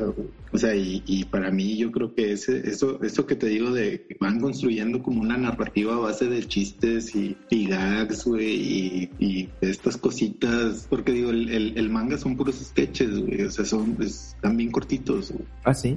[0.52, 4.04] O sea, y, para mí yo creo que ese, eso, eso que te digo de
[4.06, 9.96] que van construyendo como una narrativa a base de chistes y, gags, güey, y, estas
[9.96, 14.70] cositas, porque digo, el, el, manga son puros sketches, güey, o sea, son, están bien
[14.70, 15.32] cortitos.
[15.64, 15.96] Ah, sí.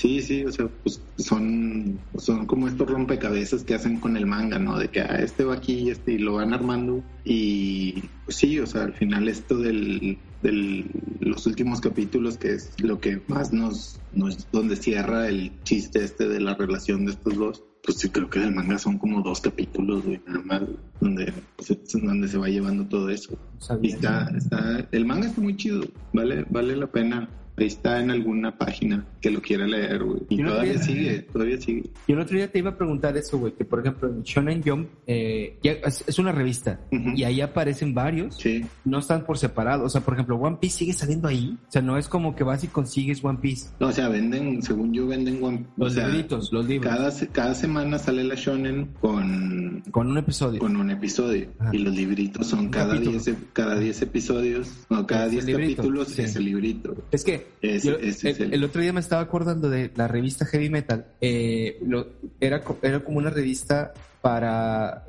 [0.00, 4.58] Sí, sí, o sea, pues son, son como estos rompecabezas que hacen con el manga,
[4.58, 4.78] ¿no?
[4.78, 7.04] De que ah, este va aquí este, y lo van armando.
[7.22, 10.86] Y pues sí, o sea, al final esto del, del
[11.20, 16.28] los últimos capítulos, que es lo que más nos, nos, donde cierra el chiste este
[16.28, 19.42] de la relación de estos dos, pues sí creo que el manga son como dos
[19.42, 20.62] capítulos, güey, nada más,
[20.98, 23.36] donde, pues, donde se va llevando todo eso.
[23.82, 25.82] Y está, está, el manga está muy chido,
[26.14, 30.22] vale, vale la pena está en alguna página que lo quiera leer, güey.
[30.28, 31.90] Y todavía sigue, todavía sigue.
[32.08, 34.62] Yo el otro día te iba a preguntar eso, güey, que por ejemplo en Shonen
[34.64, 38.36] Jump eh, es, una revista y ahí aparecen varios.
[38.36, 38.64] Sí.
[38.84, 39.84] No están por separado.
[39.84, 41.58] O sea, por ejemplo, One Piece sigue saliendo ahí.
[41.68, 43.70] O sea, no es como que vas y consigues One Piece.
[43.78, 45.72] No, o sea, venden, según yo, venden One Piece.
[45.76, 46.92] Los libritos, los libros.
[46.92, 49.82] Cada, cada semana sale la Shonen con...
[49.90, 50.60] Con un episodio.
[50.60, 51.48] Con un episodio.
[51.72, 56.44] Y los libritos son cada 10 cada diez episodios, no, cada 10 capítulos es el
[56.44, 56.96] librito.
[57.10, 61.06] Es que el, otro día me estaba acordando de la revista Heavy Metal.
[61.20, 62.08] Eh, lo,
[62.40, 65.06] era, era como una revista para,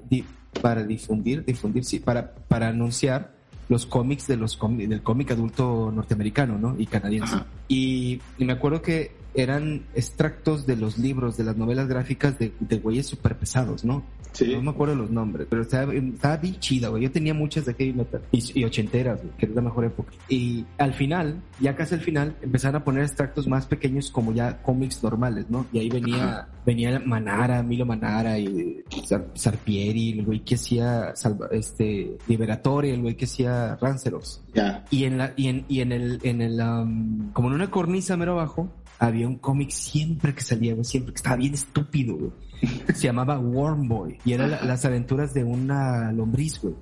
[0.62, 3.32] para difundir, difundir, sí, para, para anunciar
[3.72, 6.76] los cómics de los del cómic adulto norteamericano, ¿no?
[6.78, 7.38] Y canadiense.
[7.70, 12.78] Y, me acuerdo que eran extractos de los libros, de las novelas gráficas de, de
[12.78, 14.04] güeyes súper pesados, ¿no?
[14.40, 17.04] No me acuerdo los nombres, pero estaba, estaba bien chida, güey.
[17.04, 20.14] Yo tenía muchas de heavy metal y, ochenteras, que es la mejor época.
[20.30, 24.62] Y al final, ya casi al final, empezaron a poner extractos más pequeños como ya
[24.62, 25.66] cómics normales, ¿no?
[25.74, 28.84] Y ahí venía, venía Manara, Milo Manara y
[29.34, 31.14] Sarpieri, el güey que hacía
[31.52, 34.42] este Liberatoria, el güey que hacía Ranceros.
[34.90, 36.58] Y en la, y en, y en el, en el,
[37.34, 38.72] como en una cornisa mero abajo,
[39.08, 42.32] había un cómic siempre que salía, güey, siempre que estaba bien estúpido, güey
[42.94, 46.76] se llamaba Worm Boy y era las aventuras de una lombriz, güey.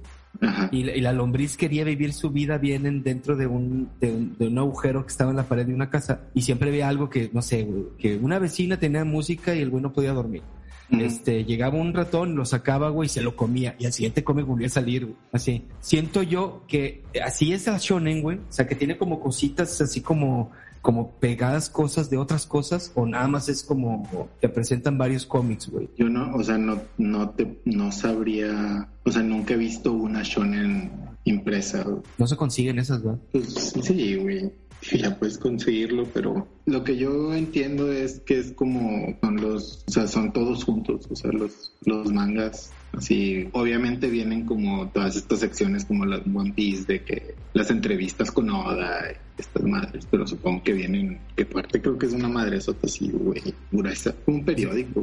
[0.72, 5.12] Y, la lombriz quería vivir su vida bien dentro de un, de un, agujero que
[5.12, 8.16] estaba en la pared de una casa y siempre veía algo que, no sé, que
[8.16, 10.44] una vecina tenía música y el güey no podía dormir.
[10.92, 13.76] Este, llegaba un ratón, lo sacaba, güey, y se lo comía.
[13.80, 15.66] Y al siguiente come volvía a salir, Así.
[15.82, 18.38] Siento yo que así es el shonen, güey.
[18.38, 20.52] O sea, que tiene como cositas así como
[20.82, 25.70] como pegadas cosas de otras cosas o nada más es como te presentan varios cómics,
[25.70, 25.90] güey?
[25.98, 30.24] Yo no, o sea, no, no te, no sabría, o sea, nunca he visto una
[30.24, 30.92] shonen
[31.26, 31.86] impresa.
[32.18, 33.18] No se consiguen esas, güey.
[33.32, 34.52] Pues sí, güey.
[34.82, 39.92] Ya puedes conseguirlo, pero lo que yo entiendo es que es como son los, o
[39.92, 45.40] sea, son todos juntos, o sea, los, los mangas Así, obviamente vienen como todas estas
[45.40, 49.06] secciones como las One Piece de que las entrevistas con Oda,
[49.38, 53.10] estas madres, pero supongo que vienen, que parte creo que es una madre sota así,
[53.12, 53.54] güey,
[54.26, 55.02] un periódico,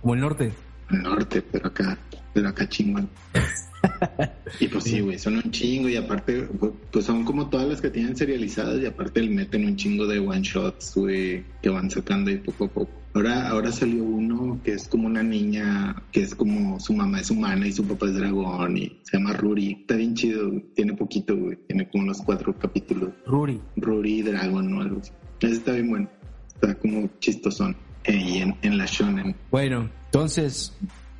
[0.00, 0.52] Como el norte.
[0.90, 1.98] El norte, pero acá,
[2.32, 3.08] pero acá chingón.
[4.60, 6.48] y pues sí, güey, son un chingo y aparte,
[6.90, 10.18] pues son como todas las que tienen serializadas y aparte le meten un chingo de
[10.18, 12.90] one shots, güey, que van sacando ahí poco a poco.
[13.14, 17.30] Ahora, ahora salió uno que es como una niña, que es como su mamá es
[17.30, 19.78] humana y su papá es dragón y se llama Ruri.
[19.80, 23.10] Está bien chido, tiene poquito, güey, tiene como unos cuatro capítulos.
[23.26, 23.60] Ruri.
[23.76, 25.12] Ruri Dragon o algo así.
[25.40, 26.08] Ese está bien bueno,
[26.48, 27.76] está como chistosón.
[28.06, 29.34] Y en, en la shonen.
[29.50, 30.74] Bueno, entonces,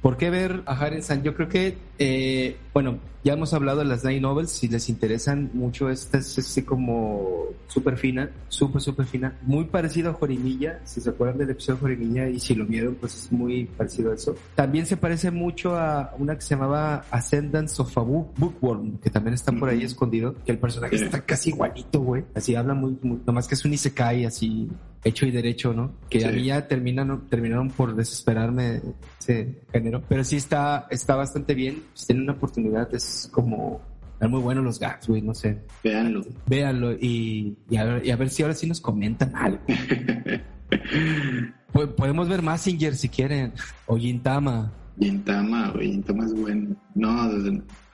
[0.05, 1.23] ¿Por qué ver a Haren-san?
[1.23, 5.51] Yo creo que, eh, bueno, ya hemos hablado de las Nine Novels, si les interesan
[5.55, 11.01] mucho, esta es así como súper fina, súper, súper fina, muy parecido a Jorimilla, si
[11.01, 14.15] se acuerdan del episodio de Jorimilla y si lo vieron, pues es muy parecido a
[14.15, 14.37] eso.
[14.55, 19.35] También se parece mucho a una que se llamaba Ascendance of a Bookworm, que también
[19.35, 23.21] está por ahí escondido, que el personaje está casi igualito, güey, así habla muy, muy,
[23.27, 24.69] nomás que es un isekai así
[25.05, 25.93] hecho y derecho, ¿no?
[26.09, 28.81] Que a mí ya terminaron, terminaron por desesperarme
[29.21, 30.03] ese género.
[30.09, 31.83] Pero sí está, está bastante bien.
[31.93, 33.81] Si tienen una oportunidad, es como
[34.15, 35.59] están muy buenos los gags, güey, no sé.
[35.83, 36.25] Véanlo.
[36.47, 39.61] Véanlo y, y, a ver, y a ver si ahora sí nos comentan algo.
[41.97, 43.53] Podemos ver Massinger si quieren.
[43.87, 44.73] O Gintama.
[44.99, 46.77] Gintama, güey, Gintama es bueno.
[46.95, 47.29] No,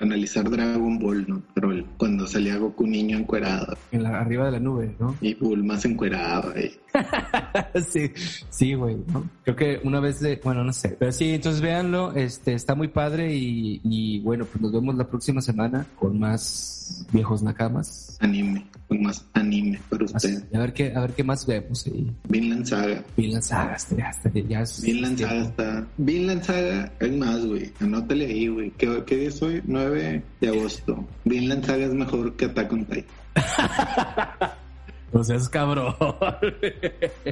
[0.00, 1.42] analizar Dragon Ball, ¿no?
[1.54, 5.16] Pero el- cuando salía Goku niño encuerado En la, arriba de la nube, ¿no?
[5.20, 6.52] y Bulma se encueraba.
[7.88, 8.10] sí,
[8.48, 9.24] sí, güey, ¿no?
[9.44, 12.88] Creo que una vez de, bueno, no sé, pero sí, entonces véanlo, este, está muy
[12.88, 18.16] padre y, y bueno, pues nos vemos la próxima semana con más viejos nakamas.
[18.20, 20.54] anime, con más anime para Así, usted.
[20.54, 22.10] a ver qué, a ver qué más vemos ahí.
[22.28, 23.04] Vinland Saga.
[23.16, 25.86] Vinland Saga, hasta- ya, hasta- ya es- Vinland Saga está.
[25.98, 27.70] Vinland Saga es más, güey.
[27.80, 28.70] Anótale ahí, güey.
[28.72, 29.62] ¿Qué, ¿Qué día es hoy?
[29.90, 31.04] 9 de agosto.
[31.24, 33.04] Vinland Saga es mejor que Attack on Titan.
[35.12, 35.92] O sea, es cabrón.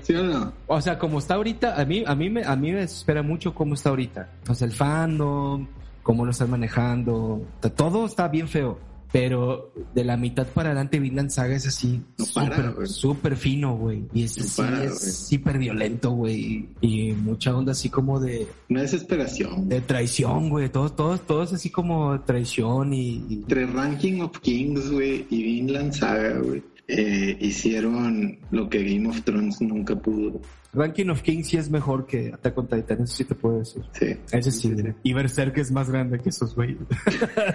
[0.02, 0.52] ¿Sí o no?
[0.66, 3.54] O sea, como está ahorita, a mí, a mí me, a mí me desespera mucho
[3.54, 4.28] cómo está ahorita.
[4.48, 5.64] O sea, el fandom,
[6.02, 7.40] cómo lo están manejando,
[7.76, 8.80] todo está bien feo.
[9.10, 14.04] Pero de la mitad para adelante, Vinland Saga es así, No súper, súper fino, güey.
[14.12, 16.68] Y es No para, es hiper violento, güey.
[16.82, 19.68] Y mucha onda así como de, Una desesperación.
[19.68, 20.68] de traición, güey.
[20.68, 25.42] Todo, todo, todo es así como traición y, y- Entre Ranking of Kings, güey, y
[25.42, 30.40] Vinland Saga, güey, eh, hicieron lo que Game of Thrones nunca pudo.
[30.78, 33.82] Ranking of Kings sí es mejor que Attack on Titan, eso sí te puedo decir.
[33.92, 34.16] Sí.
[34.32, 34.94] Ese sí, güey.
[35.02, 36.78] Y Berserk es más grande que esos güeyes.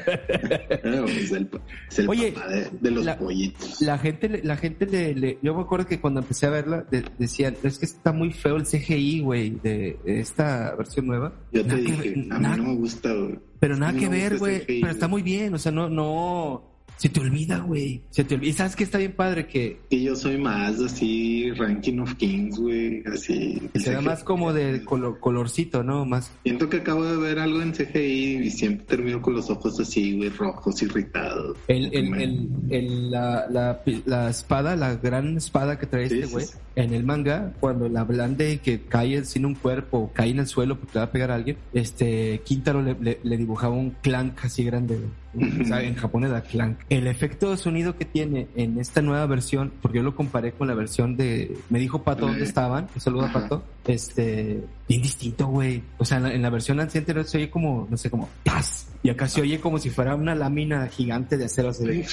[0.03, 1.49] Es el,
[1.89, 3.81] es el Oye, papá de, de los la- pollitos.
[3.81, 6.85] La gente, le- la gente le, le- yo me acuerdo que cuando empecé a verla
[6.91, 11.33] de- decían, es que está muy feo el CGI, güey, de, esta versión nueva.
[11.51, 13.39] Yo te Nada que dije, ver- a mí nada- no me gusta, güey.
[13.59, 16.72] pero nada que no ver, güey, pero está muy bien, o sea, no, no,
[17.03, 18.49] se te olvida, güey, se te olvida.
[18.49, 22.57] Y sabes que está bien padre que Y yo soy más así, Ranking of Kings,
[22.57, 23.61] güey, así.
[23.75, 26.05] se da más como de color- colorcito, ¿no?
[26.05, 29.77] Más, Siento que acabo de ver algo en CGI y siempre termino con los ojos
[29.81, 31.57] así, güey, rojos, irritados.
[31.67, 36.19] El, el, Me- el, el- la, la, la espada, la gran espada que trae Sí,
[36.21, 36.53] este güey, sí.
[36.77, 40.79] en el manga, cuando la blande que cae sin un cuerpo, cae en el suelo
[40.79, 44.45] porque le va a pegar a alguien, este, Quintaro le, le- le dibujaba un clank
[44.45, 45.23] así grande, güey.
[45.33, 46.77] O sea, en japonés da clank.
[46.95, 50.67] El efecto de sonido que tiene en esta nueva versión, porque yo lo comparé con
[50.67, 53.33] la versión de, me dijo Pato dónde estaban, un saludo a.
[53.33, 55.81] Pato, este, bien distinto, güey.
[55.97, 58.29] O sea, en la, en la versión anciente no se oye como, no sé, como,
[58.43, 58.89] ¡tas!
[59.01, 61.73] Y acá se oye como si fuera una lámina gigante de acero.
[61.73, 62.05] de-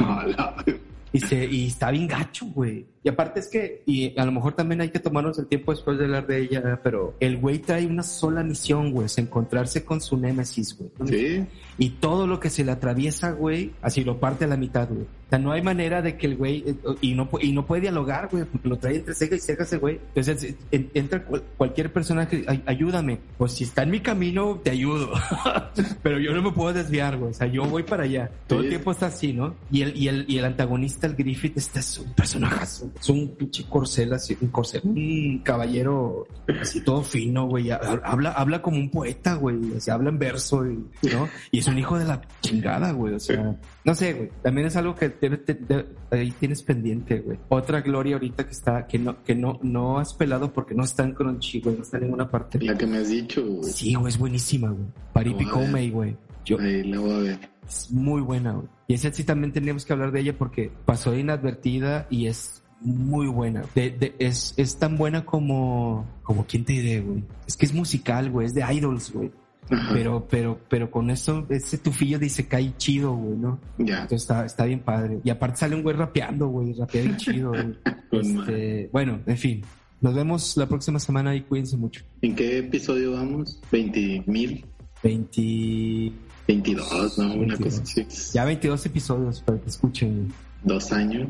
[0.00, 0.64] Hola.
[1.12, 2.86] y, se, y está bien gacho, güey.
[3.08, 5.96] Y aparte es que, y a lo mejor también hay que tomarnos el tiempo después
[5.96, 10.02] de hablar de ella, pero el güey trae una sola misión, güey, es encontrarse con
[10.02, 10.90] su némesis, güey.
[11.08, 11.46] Sí,
[11.78, 15.02] Y todo lo que se le atraviesa, güey, así lo parte a la mitad, güey.
[15.04, 17.82] O sea, no hay manera de que el güey, eh, y no, y no puede
[17.82, 20.00] dialogar, güey, porque lo trae entre ceja y ceja ese güey.
[20.14, 23.18] Entonces, eh, en- entra cual- cualquier personaje, "Ay, ayúdame.
[23.36, 25.10] Pues si está en mi camino, te ayudo.
[26.02, 27.30] Pero yo no me puedo desviar, güey.
[27.30, 28.30] O sea, yo voy para allá.
[28.46, 29.54] Todo el tiempo está así, ¿no?
[29.70, 32.90] Y el, y el, y el antagonista, el Griffith, este es un personajazo.
[33.00, 36.26] Es un pinche corcel así, un corcel, un caballero
[36.60, 37.70] así todo fino, güey.
[37.70, 39.56] Ha- Habla, habla como un poeta, güey.
[39.76, 41.28] O sea, habla en verso, y- ¿no?
[41.52, 43.14] Y es un hijo de la chingada, güey.
[43.14, 44.30] O sea, no sé, güey.
[44.42, 47.38] También es algo que te- de- ahí tienes pendiente, güey.
[47.50, 51.04] Otra gloria ahorita que está, que no, que no, no has pelado porque no está
[51.04, 51.76] en Crunchy, güey.
[51.76, 52.58] No está en ninguna parte.
[52.60, 53.70] la que me has dicho, güey.
[53.70, 54.86] Sí, güey, es buenísima, güey.
[55.12, 55.66] Paripi Lo voy a ver.
[55.70, 56.16] Komei, güey.
[56.44, 57.38] Yo, Ahí la voy a ver.
[57.68, 58.66] es muy buena, güey.
[58.88, 63.26] Y esa sí también teníamos que hablar de ella porque pasó inadvertida y es muy
[63.26, 63.62] buena.
[63.74, 67.24] De- de- es, es tan buena como, como quién te diré, güey.
[67.46, 68.46] Es que es musical, güey.
[68.46, 69.30] Es de idols, güey.
[69.70, 69.90] Ajá.
[69.92, 73.58] Pero, pero, pero con eso, ese tufillo dice cae chido, güey, ¿no?
[73.78, 73.96] ya.
[74.02, 75.20] Entonces está, está bien padre.
[75.24, 76.72] Y aparte sale un güey rapeando, güey.
[76.72, 77.74] Rapea bien chido, güey.
[78.10, 79.62] Con Este, bueno, en fin.
[80.00, 82.02] Nos vemos la próxima semana y cuídense mucho.
[82.22, 83.60] ¿En qué episodio vamos?
[83.72, 84.64] ¿20 mil?
[85.02, 86.12] 20...
[86.46, 87.24] 22, ¿no?
[87.34, 87.58] Una 22.
[87.60, 88.06] cosa así.
[88.32, 90.32] Ya 22 episodios para que escuchen.
[90.64, 91.28] Dos años.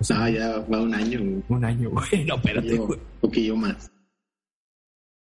[0.00, 1.42] O sea, No, ya va un año, güey.
[1.48, 2.24] Un año, güey.
[2.24, 2.98] No, espérate, Yo- güey.
[3.20, 3.90] poquillo más.